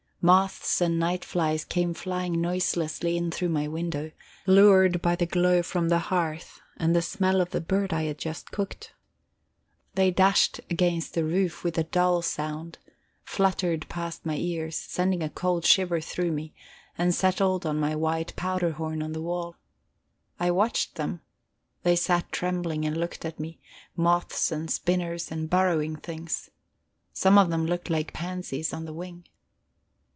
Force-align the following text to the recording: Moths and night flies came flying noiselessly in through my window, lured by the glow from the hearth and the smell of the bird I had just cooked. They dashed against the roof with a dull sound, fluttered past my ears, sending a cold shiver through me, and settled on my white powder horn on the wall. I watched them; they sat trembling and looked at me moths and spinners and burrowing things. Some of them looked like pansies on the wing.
Moths 0.23 0.81
and 0.81 0.99
night 0.99 1.25
flies 1.25 1.65
came 1.65 1.95
flying 1.95 2.39
noiselessly 2.39 3.17
in 3.17 3.31
through 3.31 3.49
my 3.49 3.67
window, 3.67 4.11
lured 4.45 5.01
by 5.01 5.15
the 5.15 5.25
glow 5.25 5.63
from 5.63 5.89
the 5.89 5.97
hearth 6.13 6.61
and 6.77 6.95
the 6.95 7.01
smell 7.01 7.41
of 7.41 7.49
the 7.49 7.59
bird 7.59 7.91
I 7.91 8.03
had 8.03 8.19
just 8.19 8.51
cooked. 8.51 8.93
They 9.95 10.11
dashed 10.11 10.59
against 10.69 11.15
the 11.15 11.23
roof 11.25 11.63
with 11.63 11.75
a 11.79 11.83
dull 11.85 12.21
sound, 12.21 12.77
fluttered 13.23 13.89
past 13.89 14.23
my 14.23 14.35
ears, 14.35 14.75
sending 14.75 15.23
a 15.23 15.29
cold 15.31 15.65
shiver 15.65 15.99
through 15.99 16.33
me, 16.33 16.53
and 16.99 17.15
settled 17.15 17.65
on 17.65 17.79
my 17.79 17.95
white 17.95 18.35
powder 18.35 18.73
horn 18.73 19.01
on 19.01 19.13
the 19.13 19.23
wall. 19.23 19.55
I 20.39 20.51
watched 20.51 20.97
them; 20.97 21.21
they 21.81 21.95
sat 21.95 22.31
trembling 22.31 22.85
and 22.85 22.95
looked 22.95 23.25
at 23.25 23.39
me 23.39 23.59
moths 23.95 24.51
and 24.51 24.69
spinners 24.69 25.31
and 25.31 25.49
burrowing 25.49 25.95
things. 25.95 26.51
Some 27.11 27.39
of 27.39 27.49
them 27.49 27.65
looked 27.65 27.89
like 27.89 28.13
pansies 28.13 28.71
on 28.71 28.85
the 28.85 28.93
wing. 28.93 29.25